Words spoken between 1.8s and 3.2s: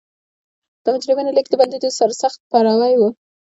سرسخت پلوی و.